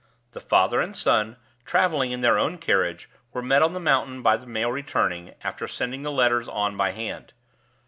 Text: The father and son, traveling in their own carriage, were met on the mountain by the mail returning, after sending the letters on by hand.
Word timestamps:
The 0.31 0.41
father 0.41 0.81
and 0.81 0.97
son, 0.97 1.37
traveling 1.63 2.11
in 2.11 2.21
their 2.21 2.39
own 2.39 2.57
carriage, 2.57 3.07
were 3.33 3.43
met 3.43 3.61
on 3.61 3.73
the 3.73 3.79
mountain 3.79 4.23
by 4.23 4.35
the 4.35 4.47
mail 4.47 4.71
returning, 4.71 5.35
after 5.43 5.67
sending 5.67 6.01
the 6.01 6.11
letters 6.11 6.47
on 6.47 6.75
by 6.75 6.89
hand. 6.89 7.33